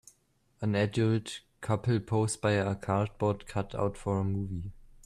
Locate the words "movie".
4.23-4.71